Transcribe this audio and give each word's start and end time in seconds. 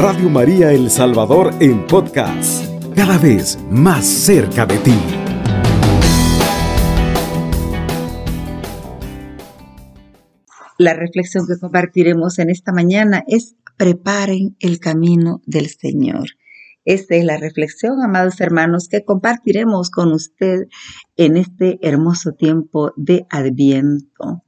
Radio 0.00 0.30
María 0.30 0.70
El 0.70 0.90
Salvador 0.92 1.52
en 1.58 1.84
podcast, 1.84 2.64
cada 2.94 3.18
vez 3.18 3.58
más 3.68 4.06
cerca 4.06 4.64
de 4.64 4.78
ti. 4.78 4.94
La 10.78 10.94
reflexión 10.94 11.48
que 11.48 11.58
compartiremos 11.58 12.38
en 12.38 12.50
esta 12.50 12.70
mañana 12.70 13.24
es 13.26 13.56
preparen 13.76 14.56
el 14.60 14.78
camino 14.78 15.42
del 15.46 15.66
Señor. 15.68 16.28
Esta 16.84 17.16
es 17.16 17.24
la 17.24 17.36
reflexión, 17.36 18.00
amados 18.00 18.40
hermanos, 18.40 18.86
que 18.88 19.04
compartiremos 19.04 19.90
con 19.90 20.12
usted 20.12 20.68
en 21.16 21.36
este 21.36 21.80
hermoso 21.82 22.34
tiempo 22.34 22.92
de 22.94 23.26
Adviento. 23.30 24.44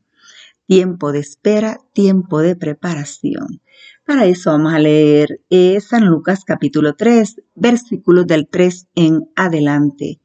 Tiempo 0.67 1.11
de 1.11 1.19
espera, 1.19 1.79
tiempo 1.93 2.39
de 2.39 2.55
preparación. 2.55 3.61
Para 4.11 4.27
eso 4.27 4.51
vamos 4.51 4.73
a 4.73 4.81
leer 4.81 5.41
eh, 5.51 5.81
San 5.81 6.05
Lucas 6.05 6.45
capítulo 6.45 6.97
3, 6.97 7.43
versículos 7.55 8.27
del 8.27 8.49
3 8.49 8.89
en 8.97 9.31
adelante. 9.37 10.21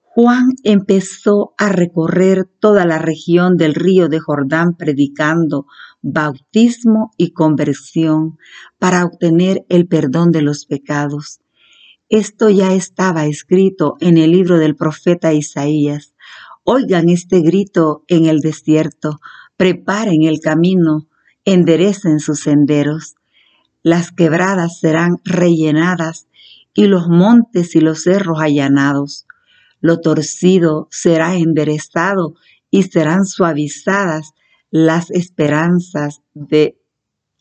Juan 0.00 0.48
empezó 0.64 1.54
a 1.58 1.68
recorrer 1.68 2.50
toda 2.58 2.86
la 2.86 2.98
región 2.98 3.56
del 3.56 3.76
río 3.76 4.08
de 4.08 4.18
Jordán 4.18 4.74
predicando 4.76 5.66
bautismo 6.02 7.12
y 7.16 7.34
conversión 7.34 8.36
para 8.80 9.04
obtener 9.04 9.64
el 9.68 9.86
perdón 9.86 10.32
de 10.32 10.42
los 10.42 10.66
pecados. 10.66 11.38
Esto 12.08 12.50
ya 12.50 12.72
estaba 12.72 13.26
escrito 13.26 13.94
en 14.00 14.18
el 14.18 14.32
libro 14.32 14.58
del 14.58 14.74
profeta 14.74 15.32
Isaías. 15.32 16.16
Oigan 16.64 17.10
este 17.10 17.42
grito 17.42 18.02
en 18.08 18.26
el 18.26 18.40
desierto, 18.40 19.20
preparen 19.56 20.24
el 20.24 20.40
camino, 20.40 21.06
enderecen 21.52 22.20
sus 22.20 22.40
senderos. 22.40 23.14
Las 23.82 24.10
quebradas 24.10 24.78
serán 24.78 25.16
rellenadas 25.24 26.26
y 26.74 26.86
los 26.86 27.08
montes 27.08 27.74
y 27.74 27.80
los 27.80 28.02
cerros 28.02 28.40
allanados 28.40 29.26
lo 29.80 30.00
torcido 30.00 30.88
será 30.90 31.36
enderezado 31.36 32.34
y 32.70 32.84
serán 32.84 33.24
suavizadas 33.24 34.32
las 34.70 35.10
esperanzas 35.10 36.20
de 36.34 36.78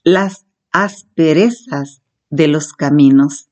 las 0.04 0.46
asperezas 0.72 2.02
de 2.30 2.48
los 2.48 2.74
caminos. 2.74 3.50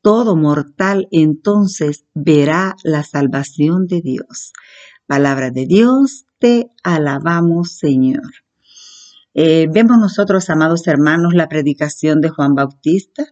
Todo 0.00 0.36
mortal 0.36 1.06
entonces 1.10 2.04
verá 2.14 2.76
la 2.82 3.04
salvación 3.04 3.86
de 3.86 4.00
Dios. 4.00 4.52
Palabra 5.06 5.50
de 5.50 5.66
Dios, 5.66 6.26
te 6.38 6.70
alabamos 6.82 7.76
Señor. 7.76 8.47
Eh, 9.40 9.68
vemos 9.70 9.98
nosotros, 9.98 10.50
amados 10.50 10.88
hermanos, 10.88 11.32
la 11.32 11.48
predicación 11.48 12.20
de 12.20 12.28
Juan 12.28 12.56
Bautista. 12.56 13.24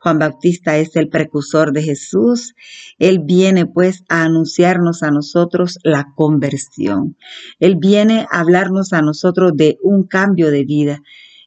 Juan 0.00 0.18
Bautista 0.18 0.76
es 0.76 0.96
el 0.96 1.08
precursor 1.08 1.70
de 1.70 1.84
Jesús. 1.84 2.56
Él 2.98 3.20
viene 3.24 3.66
pues 3.66 4.02
a 4.08 4.24
anunciarnos 4.24 5.04
a 5.04 5.12
nosotros 5.12 5.78
la 5.84 6.06
conversión. 6.16 7.16
Él 7.60 7.76
viene 7.78 8.26
a 8.32 8.40
hablarnos 8.40 8.92
a 8.92 9.02
nosotros 9.02 9.52
de 9.54 9.78
un 9.84 10.02
cambio 10.02 10.50
de 10.50 10.64
vida. 10.64 10.98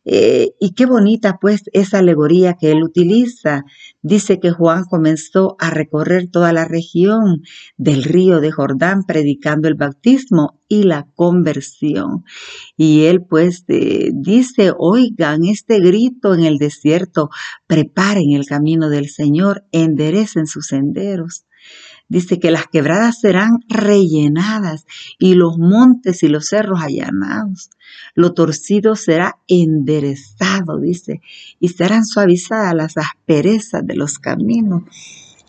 Eh, 0.05 0.51
y 0.59 0.73
qué 0.75 0.85
bonita 0.85 1.39
pues 1.41 1.63
esa 1.73 1.99
alegoría 1.99 2.55
que 2.59 2.71
él 2.71 2.83
utiliza. 2.83 3.63
Dice 4.03 4.39
que 4.39 4.51
Juan 4.51 4.85
comenzó 4.85 5.55
a 5.59 5.71
recorrer 5.71 6.29
toda 6.29 6.53
la 6.53 6.65
región 6.65 7.41
del 7.75 8.03
río 8.03 8.39
de 8.39 8.51
Jordán 8.51 9.03
predicando 9.05 9.67
el 9.67 9.73
bautismo 9.73 10.61
y 10.69 10.83
la 10.83 11.07
conversión. 11.15 12.23
Y 12.77 13.05
él 13.05 13.23
pues 13.27 13.65
eh, 13.67 14.11
dice, 14.13 14.73
oigan 14.77 15.43
este 15.45 15.79
grito 15.79 16.35
en 16.35 16.43
el 16.43 16.57
desierto, 16.57 17.29
preparen 17.65 18.31
el 18.31 18.45
camino 18.45 18.89
del 18.89 19.09
Señor, 19.09 19.65
enderecen 19.71 20.45
sus 20.45 20.67
senderos. 20.67 21.45
Dice 22.07 22.39
que 22.39 22.51
las 22.51 22.67
quebradas 22.67 23.19
serán 23.19 23.59
rellenadas 23.67 24.85
y 25.17 25.33
los 25.33 25.57
montes 25.57 26.21
y 26.21 26.27
los 26.27 26.47
cerros 26.47 26.81
allanados. 26.81 27.71
Lo 28.13 28.33
torcido 28.33 28.95
será 28.95 29.39
enderezado, 29.47 30.79
dice, 30.79 31.21
y 31.59 31.69
serán 31.69 32.05
suavizadas 32.05 32.75
las 32.75 32.97
asperezas 32.97 33.85
de 33.85 33.95
los 33.95 34.19
caminos. 34.19 34.83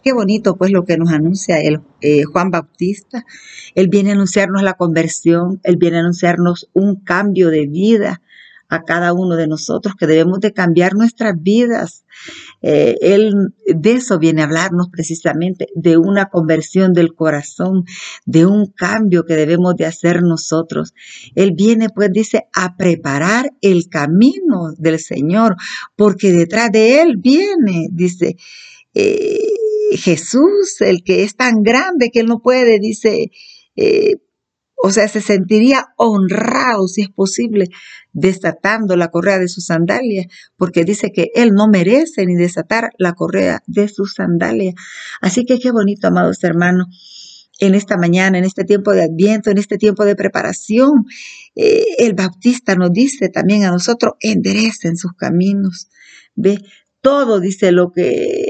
Qué 0.06 0.12
bonito 0.12 0.56
pues 0.56 0.70
lo 0.70 0.84
que 0.84 0.96
nos 0.96 1.12
anuncia 1.12 1.60
el, 1.60 1.80
eh, 2.00 2.22
Juan 2.22 2.52
Bautista. 2.52 3.26
Él 3.74 3.88
viene 3.88 4.10
a 4.10 4.12
anunciarnos 4.12 4.62
la 4.62 4.74
conversión, 4.74 5.60
él 5.64 5.76
viene 5.78 5.96
a 5.96 6.00
anunciarnos 6.00 6.70
un 6.72 6.94
cambio 6.94 7.50
de 7.50 7.66
vida, 7.66 8.22
a 8.68 8.82
cada 8.82 9.12
uno 9.12 9.36
de 9.36 9.46
nosotros 9.46 9.94
que 9.98 10.06
debemos 10.06 10.40
de 10.40 10.52
cambiar 10.52 10.94
nuestras 10.94 11.34
vidas. 11.40 12.04
Eh, 12.62 12.96
él 13.00 13.54
de 13.66 13.92
eso 13.92 14.18
viene 14.18 14.42
a 14.42 14.44
hablarnos 14.44 14.88
precisamente, 14.90 15.68
de 15.74 15.96
una 15.96 16.26
conversión 16.26 16.92
del 16.92 17.14
corazón, 17.14 17.84
de 18.24 18.46
un 18.46 18.66
cambio 18.66 19.24
que 19.24 19.36
debemos 19.36 19.76
de 19.76 19.86
hacer 19.86 20.22
nosotros. 20.22 20.94
Él 21.34 21.52
viene, 21.56 21.88
pues 21.90 22.10
dice, 22.12 22.46
a 22.54 22.76
preparar 22.76 23.50
el 23.60 23.88
camino 23.88 24.72
del 24.76 24.98
Señor, 24.98 25.56
porque 25.94 26.32
detrás 26.32 26.70
de 26.72 27.02
él 27.02 27.16
viene, 27.18 27.88
dice, 27.90 28.36
eh, 28.94 29.38
Jesús, 29.92 30.80
el 30.80 31.02
que 31.04 31.22
es 31.22 31.36
tan 31.36 31.62
grande 31.62 32.10
que 32.10 32.20
él 32.20 32.26
no 32.26 32.40
puede, 32.40 32.78
dice, 32.80 33.30
eh, 33.76 34.16
o 34.76 34.90
sea, 34.90 35.08
se 35.08 35.20
sentiría 35.20 35.88
honrado, 35.96 36.86
si 36.86 37.02
es 37.02 37.08
posible, 37.08 37.68
desatando 38.12 38.96
la 38.96 39.08
correa 39.08 39.38
de 39.38 39.48
su 39.48 39.60
sandalia, 39.60 40.26
porque 40.56 40.84
dice 40.84 41.12
que 41.12 41.30
él 41.34 41.52
no 41.54 41.66
merece 41.68 42.26
ni 42.26 42.34
desatar 42.34 42.90
la 42.98 43.14
correa 43.14 43.62
de 43.66 43.88
su 43.88 44.06
sandalia. 44.06 44.74
Así 45.20 45.44
que 45.44 45.58
qué 45.58 45.72
bonito, 45.72 46.08
amados 46.08 46.44
hermanos, 46.44 46.86
en 47.58 47.74
esta 47.74 47.96
mañana, 47.96 48.38
en 48.38 48.44
este 48.44 48.64
tiempo 48.64 48.92
de 48.92 49.04
adviento, 49.04 49.50
en 49.50 49.58
este 49.58 49.78
tiempo 49.78 50.04
de 50.04 50.14
preparación, 50.14 51.06
eh, 51.54 51.84
el 51.98 52.12
Bautista 52.14 52.74
nos 52.74 52.92
dice 52.92 53.30
también 53.30 53.64
a 53.64 53.70
nosotros, 53.70 54.12
enderecen 54.20 54.98
sus 54.98 55.14
caminos. 55.14 55.88
Ve, 56.34 56.62
todo 57.00 57.40
dice 57.40 57.72
lo 57.72 57.92
que 57.92 58.46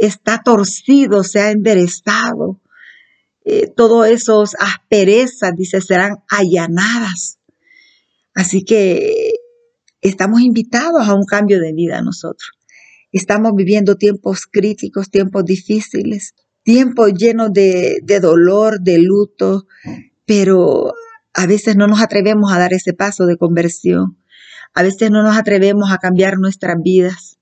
está 0.00 0.42
torcido, 0.44 1.24
se 1.24 1.40
ha 1.40 1.50
enderezado 1.50 2.60
eh, 3.48 3.68
todos 3.68 4.08
esos 4.08 4.56
asperezas, 4.58 5.54
dice, 5.56 5.80
serán 5.80 6.16
allanadas. 6.28 7.38
Así 8.34 8.64
que 8.64 9.34
estamos 10.00 10.40
invitados 10.40 11.06
a 11.06 11.14
un 11.14 11.24
cambio 11.24 11.60
de 11.60 11.72
vida 11.72 12.02
nosotros. 12.02 12.50
Estamos 13.12 13.52
viviendo 13.54 13.94
tiempos 13.94 14.46
críticos, 14.50 15.10
tiempos 15.10 15.44
difíciles, 15.44 16.34
tiempos 16.64 17.12
llenos 17.14 17.52
de, 17.52 18.00
dolor, 18.20 18.80
de 18.80 18.98
luto, 18.98 19.68
pero 20.24 20.92
a 21.32 21.46
veces 21.46 21.76
no 21.76 21.86
nos 21.86 22.02
atrevemos 22.02 22.52
a 22.52 22.58
dar 22.58 22.72
ese 22.72 22.94
paso 22.94 23.26
de 23.26 23.36
conversión. 23.36 24.18
A 24.74 24.82
veces 24.82 25.12
no 25.12 25.22
nos 25.22 25.36
atrevemos 25.36 25.92
a 25.92 25.98
cambiar 25.98 26.38
nuestras 26.38 26.82
vidas. 26.82 27.38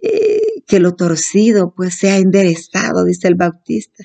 Eh, 0.00 0.62
que 0.66 0.80
lo 0.80 0.94
torcido 0.94 1.72
pues 1.74 1.96
sea 1.98 2.16
enderezado, 2.18 3.04
dice 3.04 3.28
el 3.28 3.34
Bautista 3.34 4.04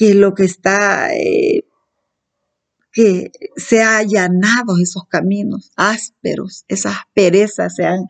que 0.00 0.14
lo 0.14 0.32
que 0.32 0.44
está, 0.44 1.14
eh, 1.14 1.66
que 2.90 3.32
se 3.54 3.82
ha 3.82 3.98
allanado 3.98 4.78
esos 4.80 5.04
caminos 5.06 5.72
ásperos, 5.76 6.64
esas 6.68 6.96
perezas 7.12 7.74
sean 7.74 8.06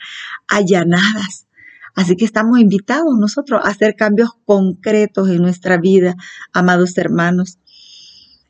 allanadas. 0.46 1.48
Así 1.96 2.14
que 2.14 2.24
estamos 2.24 2.60
invitados 2.60 3.18
nosotros 3.18 3.60
a 3.64 3.70
hacer 3.70 3.96
cambios 3.96 4.30
concretos 4.44 5.30
en 5.30 5.42
nuestra 5.42 5.78
vida, 5.78 6.14
amados 6.52 6.96
hermanos. 6.96 7.58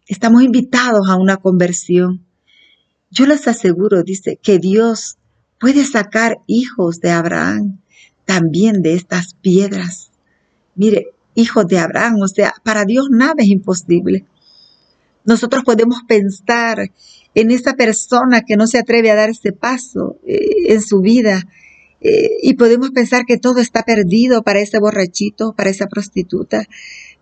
Estamos 0.06 0.42
invitados 0.42 1.08
a 1.08 1.16
una 1.16 1.38
conversión. 1.38 2.26
Yo 3.10 3.24
les 3.24 3.48
aseguro, 3.48 4.02
dice, 4.02 4.38
que 4.42 4.58
Dios 4.58 5.16
puede 5.58 5.86
sacar 5.86 6.40
hijos 6.46 7.00
de 7.00 7.10
Abraham 7.12 7.80
también 8.26 8.82
de 8.82 8.92
estas 8.92 9.32
piedras. 9.32 10.10
Mire, 10.74 11.14
hijos 11.34 11.66
de 11.66 11.78
Abraham. 11.78 12.20
O 12.22 12.28
sea, 12.28 12.54
para 12.62 12.84
Dios 12.84 13.08
nada 13.10 13.36
es 13.38 13.48
imposible. 13.48 14.24
Nosotros 15.24 15.64
podemos 15.64 15.98
pensar 16.08 16.90
en 17.34 17.50
esa 17.50 17.74
persona 17.74 18.42
que 18.42 18.56
no 18.56 18.66
se 18.66 18.78
atreve 18.78 19.10
a 19.10 19.14
dar 19.14 19.30
ese 19.30 19.52
paso 19.52 20.16
eh, 20.26 20.38
en 20.68 20.82
su 20.82 21.00
vida 21.00 21.44
eh, 22.00 22.30
y 22.42 22.54
podemos 22.54 22.90
pensar 22.90 23.24
que 23.26 23.36
todo 23.36 23.60
está 23.60 23.82
perdido 23.82 24.42
para 24.42 24.60
ese 24.60 24.78
borrachito, 24.78 25.52
para 25.52 25.70
esa 25.70 25.86
prostituta, 25.86 26.64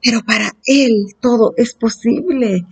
pero 0.02 0.22
para 0.22 0.56
Él 0.64 1.14
todo 1.20 1.52
es 1.56 1.74
posible. 1.74 2.64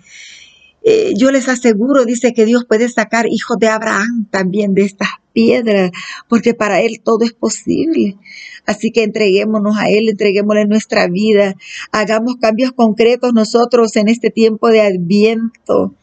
Eh, 0.82 1.14
yo 1.16 1.32
les 1.32 1.48
aseguro, 1.48 2.04
dice 2.04 2.32
que 2.32 2.44
Dios 2.44 2.64
puede 2.64 2.88
sacar 2.88 3.26
hijos 3.28 3.58
de 3.58 3.68
Abraham 3.68 4.28
también 4.30 4.72
de 4.72 4.82
estas 4.82 5.08
piedras, 5.36 5.90
porque 6.30 6.54
para 6.54 6.80
Él 6.80 7.02
todo 7.04 7.26
es 7.26 7.34
posible. 7.34 8.16
Así 8.64 8.90
que 8.90 9.02
entreguémonos 9.02 9.76
a 9.76 9.90
Él, 9.90 10.08
entreguémosle 10.08 10.64
nuestra 10.64 11.08
vida, 11.08 11.56
hagamos 11.92 12.36
cambios 12.40 12.72
concretos 12.72 13.34
nosotros 13.34 13.94
en 13.96 14.08
este 14.08 14.30
tiempo 14.30 14.70
de 14.70 14.80
adviento. 14.80 15.94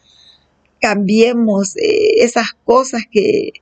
Cambiemos 0.79 1.75
eh, 1.77 2.23
esas 2.23 2.53
cosas 2.63 3.01
que, 3.11 3.53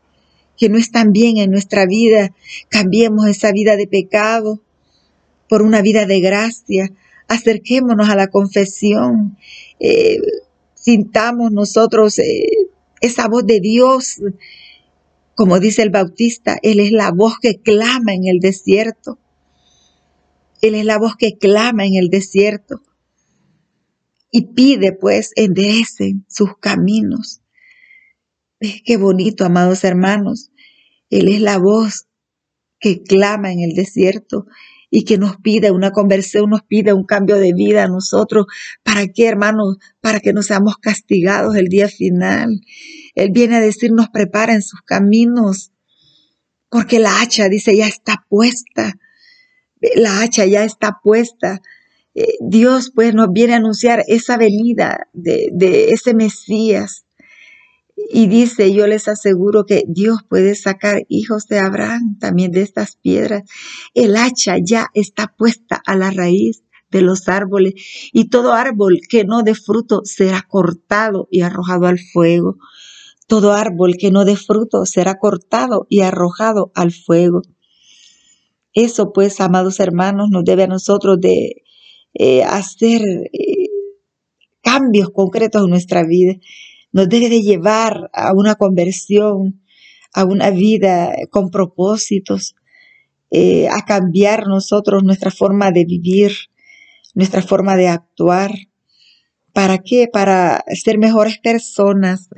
que 0.58 0.68
no 0.68 0.78
están 0.78 1.14
bien 1.14 1.38
en 1.38 1.52
nuestra 1.52 1.86
vida, 1.86 2.36
cambiemos 2.68 3.28
esa 3.28 3.54
vida 3.54 3.78
de 3.78 3.88
pecado 3.88 4.62
por 5.48 5.62
una 5.62 5.82
vida 5.82 6.06
de 6.06 6.20
gracia. 6.20 6.92
Acerquémonos 7.30 8.10
a 8.10 8.18
la 8.18 8.28
confesión. 8.28 9.38
Eh, 9.80 10.18
sintamos 10.76 11.54
nosotros 11.54 12.20
eh, 12.20 12.68
esa 13.00 13.30
voz 13.30 13.46
de 13.46 13.62
Dios. 13.62 14.18
Como 15.42 15.60
dice 15.60 15.82
el 15.82 15.90
Bautista, 15.90 16.60
Él 16.62 16.80
es 16.80 16.92
la 16.92 17.10
voz 17.10 17.40
que 17.42 17.60
clama 17.60 18.14
en 18.14 18.28
el 18.28 18.38
desierto. 18.38 19.18
Él 20.62 20.76
es 20.76 20.86
la 20.86 21.00
voz 21.00 21.16
que 21.16 21.40
clama 21.40 21.84
en 21.84 21.96
el 21.96 22.10
desierto. 22.10 22.84
Y 24.30 24.54
pide 24.54 24.94
pues 24.94 25.32
enderecen 25.36 26.28
sus 26.30 26.56
caminos. 26.60 27.42
Qué 28.86 28.98
bonito, 28.98 29.44
amados 29.44 29.84
hermanos. 29.84 30.52
Él 31.10 31.28
es 31.28 31.42
la 31.42 31.58
voz 31.58 32.06
que 32.80 33.02
clama 33.02 33.52
en 33.52 33.62
el 33.62 33.74
desierto 33.74 34.46
y 34.92 35.06
que 35.06 35.18
nos 35.18 35.38
pide 35.38 35.72
una 35.72 35.90
conversión, 35.90 36.52
nos 36.52 36.62
pide 36.62 36.94
un 36.94 37.04
cambio 37.04 37.38
de 37.38 37.54
vida 37.54 37.86
a 37.86 37.88
nosotros. 37.88 38.46
¿Para 38.84 39.08
qué, 39.08 39.26
hermanos? 39.26 39.78
Para 40.02 40.20
que 40.20 40.34
no 40.34 40.44
seamos 40.44 40.78
castigados 40.78 41.56
el 41.56 41.66
día 41.66 41.88
final. 41.88 42.62
Él 43.16 43.32
viene 43.32 43.58
a 43.58 43.62
decirnos, 43.62 44.10
preparen 44.10 44.62
sus 44.62 44.82
caminos, 44.82 45.72
porque 46.70 47.00
la 47.00 47.22
hacha, 47.22 47.50
dice, 47.50 47.76
ya 47.76 47.88
está 47.88 48.26
puesta. 48.30 48.96
La 49.96 50.22
hacha 50.22 50.46
ya 50.46 50.64
está 50.64 51.00
puesta. 51.04 51.62
Eh, 52.14 52.36
Dios 52.40 52.92
pues 52.94 53.14
nos 53.14 53.32
viene 53.32 53.54
a 53.54 53.58
anunciar 53.58 54.04
esa 54.08 54.38
venida 54.38 55.08
de, 55.14 55.50
de 55.54 55.90
ese 55.90 56.14
Mesías 56.14 57.06
y 58.10 58.28
dice, 58.28 58.74
yo 58.74 58.88
les 58.88 59.08
aseguro 59.08 59.66
que 59.66 59.84
Dios 59.88 60.20
puede 60.28 60.56
sacar 60.56 61.04
hijos 61.08 61.48
de 61.48 61.60
Abraham 61.60 62.18
también 62.20 62.52
de 62.52 62.62
estas 62.62 62.96
piedras. 62.96 63.44
El 63.94 64.16
hacha 64.18 64.56
ya 64.62 64.88
está 64.94 65.28
puesta 65.28 65.82
a 65.86 65.96
la 65.96 66.12
raíz 66.12 66.64
de 66.90 67.02
los 67.02 67.30
árboles 67.30 67.74
y 68.12 68.30
todo 68.30 68.54
árbol 68.54 69.00
que 69.10 69.24
no 69.24 69.44
dé 69.44 69.56
fruto 69.56 70.02
será 70.04 70.42
cortado 70.42 71.28
y 71.32 71.42
arrojado 71.42 71.88
al 71.88 72.00
fuego. 72.00 72.58
Todo 73.28 73.54
árbol 73.54 73.96
que 73.98 74.12
no 74.12 74.26
dé 74.26 74.36
fruto 74.36 74.86
será 74.86 75.18
cortado 75.18 75.88
y 75.90 76.02
arrojado 76.02 76.72
al 76.76 76.92
fuego. 76.92 77.42
Eso 78.74 79.12
pues, 79.14 79.40
amados 79.40 79.80
hermanos, 79.80 80.30
nos 80.30 80.44
debe 80.44 80.64
a 80.64 80.68
nosotros 80.68 81.20
de 81.20 81.64
eh, 82.14 82.44
hacer 82.44 83.02
eh, 83.02 83.68
cambios 84.62 85.10
concretos 85.12 85.64
en 85.64 85.70
nuestra 85.70 86.04
vida 86.04 86.36
nos 86.92 87.08
debe 87.10 87.30
de 87.30 87.42
llevar 87.42 88.10
a 88.14 88.34
una 88.34 88.56
conversión, 88.56 89.62
a 90.14 90.26
una 90.26 90.50
vida 90.50 91.14
con 91.30 91.50
propósitos, 91.50 92.56
eh, 93.30 93.68
a 93.70 93.86
cambiar 93.86 94.48
nosotros 94.48 95.04
nuestra 95.04 95.32
forma 95.32 95.72
de 95.72 95.86
vivir, 95.86 96.34
nuestra 97.14 97.42
forma 97.42 97.78
de 97.78 97.88
actuar. 97.88 98.52
¿Para 99.54 99.80
qué? 99.80 100.08
Para 100.12 100.64
ser 100.74 100.98
mejores 100.98 101.38
personas 101.40 102.30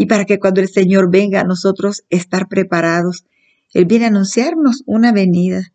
y 0.00 0.06
para 0.06 0.24
que 0.24 0.38
cuando 0.38 0.62
el 0.62 0.70
Señor 0.70 1.10
venga 1.10 1.42
a 1.42 1.44
nosotros 1.44 2.04
estar 2.08 2.48
preparados. 2.48 3.26
Él 3.74 3.84
viene 3.84 4.06
a 4.06 4.08
anunciarnos 4.08 4.82
una 4.86 5.12
venida, 5.12 5.74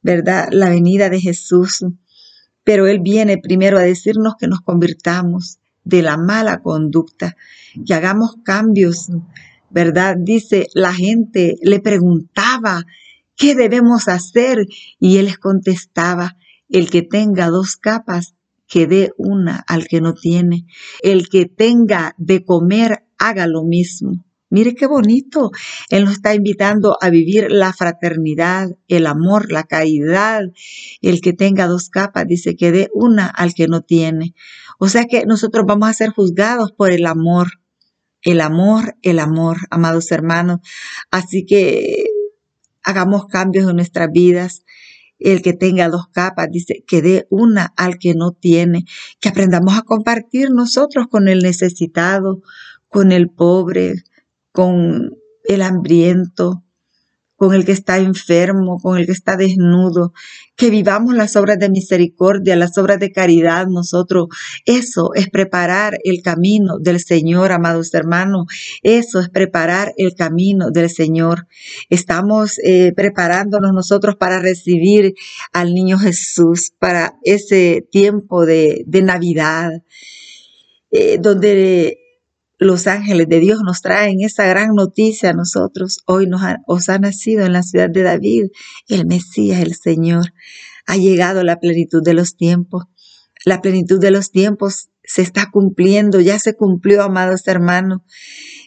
¿verdad? 0.00 0.46
La 0.52 0.68
venida 0.68 1.10
de 1.10 1.20
Jesús. 1.20 1.84
Pero 2.62 2.86
Él 2.86 3.00
viene 3.00 3.36
primero 3.36 3.76
a 3.76 3.82
decirnos 3.82 4.34
que 4.38 4.46
nos 4.46 4.60
convirtamos, 4.60 5.58
de 5.82 6.02
la 6.02 6.16
mala 6.16 6.62
conducta, 6.62 7.36
que 7.84 7.94
hagamos 7.94 8.36
cambios, 8.44 9.08
¿verdad? 9.70 10.14
Dice, 10.20 10.68
la 10.74 10.94
gente 10.94 11.56
le 11.60 11.80
preguntaba, 11.80 12.84
¿qué 13.34 13.56
debemos 13.56 14.06
hacer? 14.06 14.68
Y 15.00 15.16
él 15.16 15.24
les 15.24 15.38
contestaba, 15.38 16.36
el 16.68 16.90
que 16.90 17.02
tenga 17.02 17.48
dos 17.48 17.76
capas, 17.76 18.36
que 18.68 18.86
dé 18.86 19.12
una 19.16 19.64
al 19.66 19.86
que 19.86 20.00
no 20.00 20.14
tiene. 20.14 20.66
El 21.02 21.28
que 21.28 21.46
tenga 21.46 22.14
de 22.18 22.44
comer, 22.44 23.03
haga 23.18 23.46
lo 23.46 23.64
mismo. 23.64 24.24
Mire 24.54 24.76
qué 24.76 24.86
bonito. 24.86 25.50
Él 25.88 26.04
nos 26.04 26.12
está 26.12 26.32
invitando 26.32 26.96
a 27.00 27.10
vivir 27.10 27.50
la 27.50 27.72
fraternidad, 27.72 28.68
el 28.86 29.08
amor, 29.08 29.50
la 29.50 29.64
caridad. 29.64 30.42
El 31.02 31.20
que 31.20 31.32
tenga 31.32 31.66
dos 31.66 31.88
capas, 31.88 32.24
dice 32.28 32.54
que 32.54 32.70
dé 32.70 32.88
una 32.94 33.26
al 33.26 33.52
que 33.52 33.66
no 33.66 33.80
tiene. 33.80 34.32
O 34.78 34.88
sea 34.88 35.06
que 35.06 35.26
nosotros 35.26 35.64
vamos 35.66 35.88
a 35.88 35.94
ser 35.94 36.10
juzgados 36.10 36.70
por 36.70 36.92
el 36.92 37.06
amor. 37.06 37.60
El 38.22 38.40
amor, 38.40 38.96
el 39.02 39.18
amor, 39.18 39.56
amados 39.70 40.12
hermanos. 40.12 40.60
Así 41.10 41.44
que 41.44 42.06
hagamos 42.84 43.26
cambios 43.26 43.68
en 43.68 43.74
nuestras 43.74 44.08
vidas. 44.12 44.64
El 45.18 45.42
que 45.42 45.52
tenga 45.52 45.88
dos 45.88 46.06
capas, 46.12 46.48
dice, 46.50 46.84
que 46.86 47.02
dé 47.02 47.26
una 47.28 47.72
al 47.76 47.98
que 47.98 48.14
no 48.14 48.30
tiene. 48.30 48.84
Que 49.18 49.30
aprendamos 49.30 49.76
a 49.76 49.82
compartir 49.82 50.50
nosotros 50.52 51.06
con 51.08 51.26
el 51.26 51.40
necesitado, 51.40 52.42
con 52.94 53.10
el 53.10 53.28
pobre, 53.28 54.04
con 54.52 55.16
el 55.42 55.62
hambriento, 55.62 56.62
con 57.34 57.52
el 57.52 57.64
que 57.64 57.72
está 57.72 57.98
enfermo, 57.98 58.78
con 58.80 58.96
el 58.96 59.06
que 59.06 59.10
está 59.10 59.36
desnudo, 59.36 60.12
que 60.54 60.70
vivamos 60.70 61.16
las 61.16 61.34
obras 61.34 61.58
de 61.58 61.70
misericordia, 61.70 62.54
las 62.54 62.78
obras 62.78 63.00
de 63.00 63.10
caridad 63.10 63.66
nosotros. 63.66 64.28
Eso 64.64 65.10
es 65.14 65.28
preparar 65.28 65.98
el 66.04 66.22
camino 66.22 66.78
del 66.78 67.00
Señor, 67.00 67.50
amados 67.50 67.92
hermanos. 67.94 68.46
Eso 68.84 69.18
es 69.18 69.28
preparar 69.28 69.92
el 69.96 70.14
camino 70.14 70.70
del 70.70 70.88
Señor. 70.88 71.48
Estamos 71.90 72.60
eh, 72.60 72.92
preparándonos 72.94 73.72
nosotros 73.72 74.14
para 74.14 74.38
recibir 74.38 75.14
al 75.52 75.74
niño 75.74 75.98
Jesús, 75.98 76.72
para 76.78 77.16
ese 77.24 77.84
tiempo 77.90 78.46
de, 78.46 78.84
Navidad, 78.86 79.82
eh, 80.92 81.18
donde 81.20 81.98
los 82.58 82.86
ángeles 82.86 83.28
de 83.28 83.40
Dios 83.40 83.60
nos 83.64 83.82
traen 83.82 84.20
esa 84.20 84.46
gran 84.46 84.74
noticia 84.74 85.30
a 85.30 85.32
nosotros. 85.32 86.00
Hoy 86.06 86.26
nos 86.26 86.42
os 86.66 86.88
ha 86.88 86.98
nacido 86.98 87.44
en 87.44 87.52
la 87.52 87.62
ciudad 87.62 87.90
de 87.90 88.02
David 88.02 88.44
el 88.88 89.06
Mesías, 89.06 89.60
el 89.60 89.74
Señor. 89.74 90.32
Ha 90.86 90.96
llegado 90.96 91.42
la 91.42 91.58
plenitud 91.58 92.02
de 92.02 92.14
los 92.14 92.36
tiempos. 92.36 92.84
La 93.44 93.60
plenitud 93.60 94.00
de 94.00 94.10
los 94.10 94.30
tiempos 94.30 94.88
se 95.02 95.22
está 95.22 95.50
cumpliendo, 95.50 96.20
ya 96.20 96.38
se 96.38 96.54
cumplió, 96.54 97.02
amados 97.02 97.46
hermanos, 97.46 98.00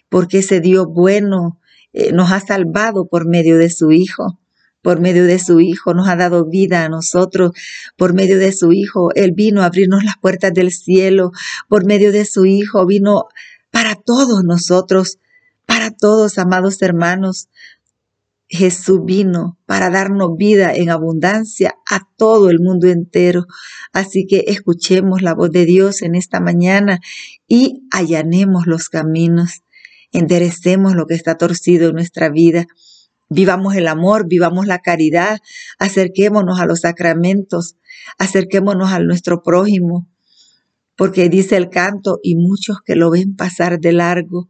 porque 0.10 0.40
ese 0.40 0.60
Dios 0.60 0.86
bueno 0.88 1.60
eh, 1.94 2.12
nos 2.12 2.32
ha 2.32 2.40
salvado 2.40 3.08
por 3.08 3.28
medio 3.28 3.58
de 3.58 3.70
su 3.70 3.92
Hijo 3.92 4.40
por 4.88 5.02
medio 5.02 5.26
de 5.26 5.38
su 5.38 5.60
Hijo, 5.60 5.94
nos 5.94 6.08
ha 6.08 6.16
dado 6.16 6.46
vida 6.46 6.86
a 6.86 6.88
nosotros, 6.88 7.52
por 7.98 8.14
medio 8.14 8.38
de 8.40 8.54
su 8.54 8.72
Hijo, 8.72 9.10
Él 9.16 9.34
vino 9.34 9.62
a 9.62 9.66
abrirnos 9.66 10.06
las 10.06 10.16
puertas 10.18 10.54
del 10.54 10.72
cielo, 10.72 11.32
por 11.68 11.86
medio 11.86 12.14
de 12.14 12.24
su 12.24 12.46
Hijo 12.46 12.86
vino 12.86 13.26
para 13.78 13.94
todos 13.94 14.44
nosotros, 14.44 15.20
para 15.68 15.92
todos, 15.92 16.40
amados 16.40 16.82
hermanos. 16.82 17.48
Jesús 18.48 19.02
vino 19.06 19.60
para 19.68 19.92
darnos 19.92 20.36
vida 20.36 20.74
en 20.74 20.90
abundancia 20.90 21.76
a 21.88 22.00
todo 22.18 22.50
el 22.50 22.60
mundo 22.60 22.88
entero. 22.88 23.46
Así 23.94 24.26
que 24.26 24.46
escuchemos 24.48 25.22
la 25.22 25.36
voz 25.36 25.52
de 25.52 25.66
Dios 25.66 26.02
en 26.02 26.16
esta 26.16 26.40
mañana 26.40 27.02
y 27.48 27.84
allanemos 27.92 28.66
los 28.66 28.90
caminos, 28.90 29.62
enderecemos 30.12 30.96
lo 30.96 31.06
que 31.06 31.14
está 31.14 31.38
torcido 31.38 31.90
en 31.90 31.98
nuestra 31.98 32.30
vida. 32.30 32.66
Vivamos 33.30 33.76
el 33.76 33.88
amor, 33.90 34.28
vivamos 34.28 34.66
la 34.66 34.80
caridad, 34.80 35.38
acerquémonos 35.78 36.60
a 36.60 36.66
los 36.66 36.80
sacramentos, 36.80 37.76
acerquémonos 38.18 38.92
a 38.92 38.98
nuestro 39.02 39.44
prójimo, 39.44 40.10
porque 40.98 41.30
dice 41.30 41.56
el 41.56 41.70
canto 41.70 42.20
y 42.24 42.36
muchos 42.36 42.78
que 42.84 42.96
lo 42.96 43.12
ven 43.12 43.36
pasar 43.36 43.80
de 43.80 43.94
largo. 43.94 44.50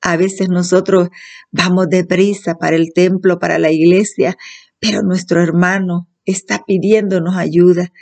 A 0.00 0.16
veces 0.16 0.48
nosotros 0.48 1.08
vamos 1.50 1.88
deprisa 1.90 2.54
para 2.54 2.76
el 2.76 2.92
templo, 2.94 3.38
para 3.38 3.58
la 3.58 3.72
iglesia, 3.72 4.36
pero 4.78 5.02
nuestro 5.02 5.42
hermano 5.42 6.08
está 6.24 6.64
pidiéndonos 6.64 7.36
ayuda, 7.36 7.92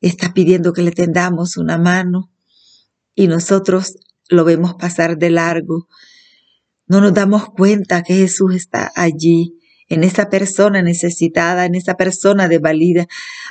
está 0.00 0.32
pidiendo 0.32 0.72
que 0.72 0.82
le 0.82 0.92
tendamos 0.92 1.56
una 1.56 1.76
mano 1.76 2.30
y 3.14 3.26
nosotros 3.26 3.96
lo 4.28 4.44
vemos 4.44 4.74
pasar 4.74 5.18
de 5.18 5.30
largo. 5.30 5.88
No 6.86 7.00
nos 7.00 7.12
damos 7.12 7.50
cuenta 7.50 8.02
que 8.02 8.14
Jesús 8.14 8.54
está 8.54 8.92
allí 8.94 9.59
en 9.90 10.04
esa 10.04 10.30
persona 10.30 10.82
necesitada, 10.82 11.66
en 11.66 11.74
esa 11.74 11.96
persona 11.96 12.48
desvalida. 12.48 13.06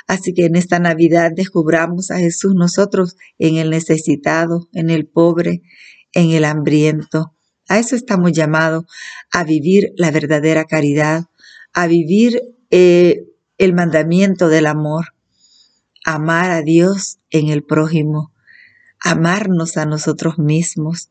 Así 0.08 0.32
que 0.32 0.46
en 0.46 0.56
esta 0.56 0.80
Navidad 0.80 1.30
descubramos 1.32 2.10
a 2.10 2.18
Jesús 2.18 2.54
nosotros 2.56 3.16
en 3.38 3.56
el 3.56 3.70
necesitado, 3.70 4.68
en 4.72 4.90
el 4.90 5.06
pobre, 5.06 5.62
en 6.12 6.30
el 6.30 6.44
hambriento. 6.44 7.34
A 7.68 7.78
eso 7.78 7.94
estamos 7.94 8.32
llamados, 8.32 8.84
a 9.30 9.44
vivir 9.44 9.92
la 9.96 10.10
verdadera 10.10 10.64
caridad, 10.64 11.26
a 11.72 11.86
vivir 11.86 12.40
eh, 12.70 13.26
el 13.58 13.74
mandamiento 13.74 14.48
del 14.48 14.66
amor, 14.66 15.14
amar 16.04 16.50
a 16.50 16.62
Dios 16.62 17.18
en 17.28 17.48
el 17.48 17.62
prójimo, 17.62 18.32
amarnos 18.98 19.76
a 19.76 19.84
nosotros 19.84 20.38
mismos, 20.38 21.09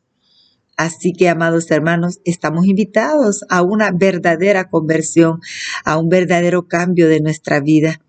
Así 0.80 1.12
que, 1.12 1.28
amados 1.28 1.70
hermanos, 1.70 2.20
estamos 2.24 2.64
invitados 2.64 3.44
a 3.50 3.60
una 3.60 3.92
verdadera 3.92 4.70
conversión, 4.70 5.40
a 5.84 5.98
un 5.98 6.08
verdadero 6.08 6.68
cambio 6.68 7.06
de 7.06 7.20
nuestra 7.20 7.60
vida. 7.60 8.00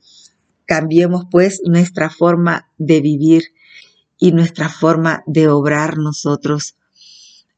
Cambiemos 0.65 1.25
pues 1.29 1.59
nuestra 1.65 2.09
forma 2.09 2.71
de 2.77 3.01
vivir 3.01 3.43
y 4.17 4.31
nuestra 4.31 4.69
forma 4.69 5.21
de 5.27 5.49
obrar 5.49 5.97
nosotros. 5.97 6.77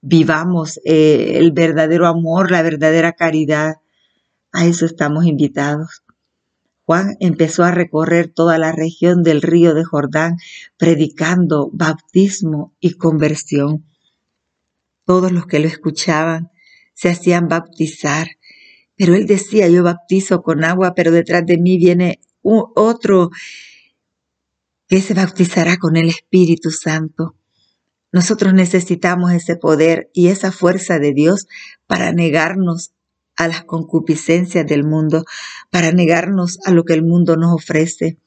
Vivamos 0.02 0.80
eh, 0.84 1.34
el 1.36 1.52
verdadero 1.52 2.08
amor, 2.08 2.50
la 2.50 2.64
verdadera 2.64 3.12
caridad. 3.12 3.76
A 4.52 4.66
eso 4.66 4.88
estamos 4.88 5.28
invitados. 5.28 6.02
Juan 6.82 7.18
empezó 7.20 7.66
a 7.66 7.72
recorrer 7.72 8.30
toda 8.30 8.58
la 8.58 8.72
región 8.72 9.22
del 9.22 9.44
río 9.44 9.76
de 9.76 9.84
Jordán, 9.84 10.38
predicando 10.80 11.70
bautismo 11.72 12.74
y 12.80 12.96
conversión. 12.96 13.86
Todos 15.06 15.32
los 15.32 15.46
que 15.46 15.60
lo 15.60 15.68
escuchaban 15.68 16.52
se 16.94 17.10
hacían 17.10 17.48
bautizar, 17.48 18.28
pero 18.96 19.16
él 19.16 19.26
decía, 19.26 19.68
yo 19.68 19.84
bautizo 19.84 20.42
con 20.42 20.64
agua, 20.64 20.94
pero 20.96 21.12
detrás 21.12 21.46
de 21.46 21.58
mí 21.58 21.78
viene 21.78 22.20
otro 22.42 23.32
que 24.88 25.02
se 25.02 25.14
bautizará 25.14 25.78
con 25.78 25.96
el 25.96 26.10
Espíritu 26.10 26.70
Santo. 26.72 27.36
Nosotros 28.12 28.54
necesitamos 28.54 29.32
ese 29.32 29.56
poder 29.56 30.12
y 30.14 30.28
esa 30.28 30.52
fuerza 30.52 31.00
de 31.00 31.14
Dios 31.14 31.48
para 31.88 32.12
negarnos 32.12 32.94
a 33.36 33.48
las 33.48 33.64
concupiscencias 33.64 34.68
del 34.68 34.84
mundo, 34.84 35.26
para 35.72 35.92
negarnos 35.92 36.60
a 36.66 36.72
lo 36.72 36.84
que 36.84 36.94
el 36.94 37.04
mundo 37.04 37.38
nos 37.38 37.54
ofrece. 37.54 38.20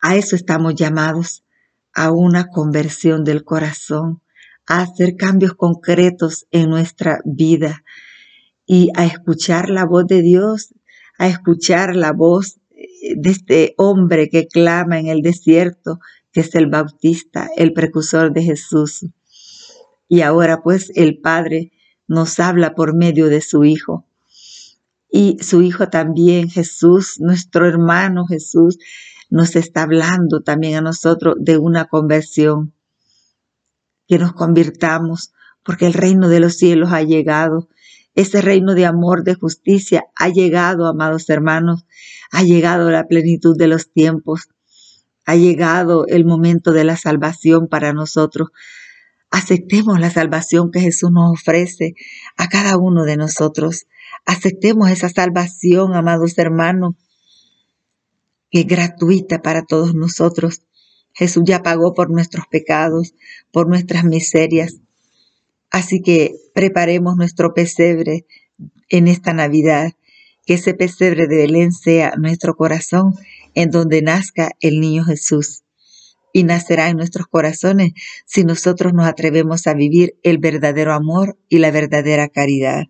A 0.00 0.16
eso 0.16 0.34
estamos 0.34 0.74
llamados, 0.74 1.44
a 1.94 2.10
una 2.10 2.48
conversión 2.48 3.22
del 3.22 3.44
corazón, 3.44 4.20
a 4.66 4.82
hacer 4.82 5.16
cambios 5.16 5.54
concretos 5.54 6.46
en 6.50 6.70
nuestra 6.70 7.20
vida 7.24 7.84
y 8.66 8.90
a 8.94 9.06
escuchar 9.06 9.70
la 9.70 9.84
voz 9.84 10.06
de 10.06 10.22
Dios, 10.22 10.74
a 11.18 11.28
escuchar 11.28 11.94
la 11.94 12.12
voz 12.12 12.58
eh, 12.70 13.14
de 13.16 13.30
este 13.30 13.74
hombre 13.78 14.28
que 14.28 14.48
clama 14.48 14.98
en 14.98 15.06
el 15.06 15.22
desierto, 15.22 16.00
que 16.32 16.40
es 16.40 16.54
el 16.54 16.66
Bautista, 16.66 17.48
el 17.56 17.72
precursor 17.72 18.32
de 18.32 18.42
Jesús. 18.42 19.06
Y 20.08 20.20
ahora 20.22 20.62
pues 20.62 20.90
el 20.94 21.18
Padre 21.18 21.72
nos 22.08 22.38
habla 22.40 22.74
por 22.74 22.94
medio 22.94 23.28
de 23.28 23.40
su 23.40 23.64
Hijo. 23.64 24.06
Y 25.08 25.38
su 25.40 25.62
Hijo 25.62 25.88
también, 25.88 26.50
Jesús, 26.50 27.20
nuestro 27.20 27.66
hermano 27.66 28.26
Jesús, 28.26 28.78
nos 29.30 29.56
está 29.56 29.82
hablando 29.82 30.42
también 30.42 30.76
a 30.76 30.80
nosotros 30.80 31.36
de 31.38 31.58
una 31.58 31.86
conversión 31.86 32.75
que 34.06 34.18
nos 34.18 34.32
convirtamos, 34.32 35.32
porque 35.64 35.86
el 35.86 35.94
reino 35.94 36.28
de 36.28 36.40
los 36.40 36.56
cielos 36.56 36.92
ha 36.92 37.02
llegado. 37.02 37.68
Ese 38.14 38.40
reino 38.40 38.74
de 38.74 38.86
amor, 38.86 39.24
de 39.24 39.34
justicia 39.34 40.04
ha 40.16 40.28
llegado, 40.28 40.86
amados 40.86 41.28
hermanos, 41.28 41.84
ha 42.30 42.42
llegado 42.42 42.90
la 42.90 43.06
plenitud 43.06 43.56
de 43.58 43.68
los 43.68 43.92
tiempos, 43.92 44.48
ha 45.26 45.34
llegado 45.34 46.06
el 46.06 46.24
momento 46.24 46.72
de 46.72 46.84
la 46.84 46.96
salvación 46.96 47.68
para 47.68 47.92
nosotros. 47.92 48.48
Aceptemos 49.30 49.98
la 50.00 50.10
salvación 50.10 50.70
que 50.70 50.80
Jesús 50.80 51.10
nos 51.10 51.32
ofrece 51.32 51.94
a 52.36 52.48
cada 52.48 52.78
uno 52.78 53.04
de 53.04 53.16
nosotros. 53.16 53.86
Aceptemos 54.24 54.88
esa 54.90 55.08
salvación, 55.08 55.94
amados 55.94 56.38
hermanos, 56.38 56.94
que 58.50 58.60
es 58.60 58.66
gratuita 58.66 59.42
para 59.42 59.62
todos 59.62 59.94
nosotros. 59.94 60.62
Jesús 61.16 61.44
ya 61.46 61.62
pagó 61.62 61.94
por 61.94 62.10
nuestros 62.10 62.46
pecados, 62.46 63.14
por 63.50 63.68
nuestras 63.68 64.04
miserias. 64.04 64.76
Así 65.70 66.02
que 66.02 66.34
preparemos 66.54 67.16
nuestro 67.16 67.54
pesebre 67.54 68.26
en 68.90 69.08
esta 69.08 69.32
Navidad, 69.32 69.92
que 70.44 70.54
ese 70.54 70.74
pesebre 70.74 71.26
de 71.26 71.36
Belén 71.36 71.72
sea 71.72 72.12
nuestro 72.18 72.54
corazón 72.54 73.14
en 73.54 73.70
donde 73.70 74.02
nazca 74.02 74.50
el 74.60 74.78
niño 74.78 75.04
Jesús. 75.04 75.62
Y 76.34 76.44
nacerá 76.44 76.90
en 76.90 76.98
nuestros 76.98 77.26
corazones 77.28 77.92
si 78.26 78.44
nosotros 78.44 78.92
nos 78.92 79.06
atrevemos 79.06 79.66
a 79.66 79.72
vivir 79.72 80.18
el 80.22 80.36
verdadero 80.36 80.92
amor 80.92 81.38
y 81.48 81.58
la 81.58 81.70
verdadera 81.70 82.28
caridad. 82.28 82.84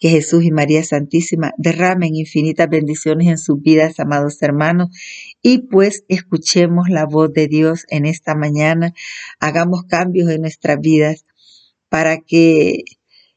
Que 0.00 0.08
Jesús 0.08 0.42
y 0.42 0.50
María 0.50 0.82
Santísima 0.82 1.52
derramen 1.58 2.14
infinitas 2.14 2.66
bendiciones 2.70 3.28
en 3.28 3.36
sus 3.36 3.60
vidas, 3.60 4.00
amados 4.00 4.40
hermanos, 4.40 4.88
y 5.42 5.58
pues 5.68 6.04
escuchemos 6.08 6.88
la 6.88 7.06
voz 7.06 7.32
de 7.32 7.48
Dios 7.48 7.84
en 7.88 8.06
esta 8.06 8.34
mañana, 8.34 8.92
hagamos 9.40 9.84
cambios 9.84 10.30
en 10.30 10.42
nuestras 10.42 10.80
vidas 10.80 11.24
para 11.88 12.18
que 12.18 12.84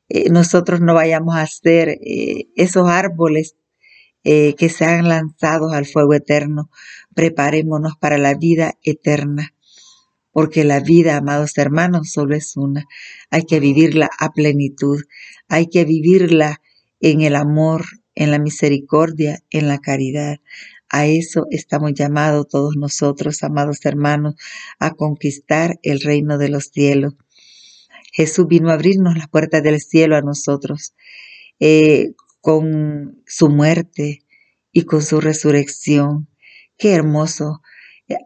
eh, 0.10 0.30
nosotros 0.30 0.82
no 0.82 0.94
vayamos 0.94 1.36
a 1.36 1.48
ser 1.48 1.90
eh, 1.90 2.48
esos 2.56 2.90
árboles 2.90 3.56
eh, 4.24 4.56
que 4.56 4.70
sean 4.70 5.08
lanzados 5.08 5.74
al 5.74 5.86
fuego 5.86 6.14
eterno. 6.14 6.70
Preparémonos 7.16 7.94
para 7.98 8.18
la 8.18 8.36
vida 8.36 8.74
eterna, 8.84 9.54
porque 10.32 10.64
la 10.64 10.80
vida, 10.80 11.18
amados 11.18 11.58
hermanos, 11.58 12.12
solo 12.12 12.36
es 12.36 12.58
una. 12.58 12.86
Hay 13.30 13.46
que 13.46 13.60
vivirla 13.60 14.10
a 14.20 14.32
plenitud, 14.32 15.02
hay 15.48 15.68
que 15.68 15.86
vivirla 15.86 16.62
en 17.00 17.22
el 17.22 17.36
amor, 17.36 17.86
en 18.14 18.32
la 18.32 18.40
misericordia, 18.40 19.40
en 19.50 19.68
la 19.68 19.80
caridad. 19.80 20.38
A 20.92 21.08
eso 21.08 21.48
estamos 21.52 21.94
llamados 21.94 22.50
todos 22.50 22.76
nosotros, 22.76 23.44
amados 23.44 23.86
hermanos, 23.86 24.36
a 24.78 24.92
conquistar 24.92 25.80
el 25.84 26.02
reino 26.02 26.38
de 26.38 26.50
los 26.50 26.66
cielos. 26.66 27.14
Jesús 28.12 28.46
vino 28.48 28.70
a 28.70 28.74
abrirnos 28.74 29.18
las 29.18 29.30
puertas 29.30 29.64
del 29.64 29.80
cielo 29.80 30.18
a 30.18 30.22
nosotros 30.22 30.94
eh, 31.62 32.12
con 32.42 33.24
su 33.26 33.48
muerte 33.50 34.26
y 34.74 34.84
con 34.84 35.02
su 35.02 35.22
resurrección. 35.22 36.28
Qué 36.78 36.94
hermoso. 36.94 37.62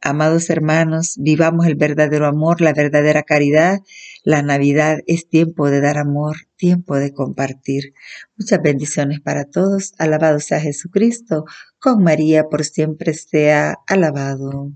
Amados 0.02 0.50
hermanos, 0.50 1.16
vivamos 1.20 1.66
el 1.66 1.76
verdadero 1.76 2.28
amor, 2.28 2.62
la 2.62 2.74
verdadera 2.74 3.24
caridad. 3.24 3.80
La 4.24 4.42
Navidad 4.42 5.00
es 5.08 5.28
tiempo 5.28 5.70
de 5.70 5.82
dar 5.82 5.98
amor, 5.98 6.38
tiempo 6.56 6.96
de 6.96 7.14
compartir. 7.14 7.94
Muchas 8.38 8.62
bendiciones 8.62 9.20
para 9.20 9.46
todos. 9.46 9.94
Alabado 9.98 10.40
sea 10.40 10.60
Jesucristo. 10.60 11.46
Con 11.80 12.04
María 12.04 12.46
por 12.46 12.64
siempre 12.64 13.14
sea 13.14 13.76
alabado. 13.88 14.72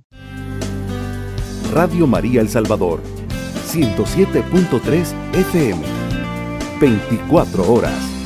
Radio 1.71 2.07
María 2.07 2.41
El 2.41 2.49
Salvador, 2.49 3.01
107.3 3.67 5.13
FM, 5.33 5.81
24 6.81 7.71
horas. 7.71 8.18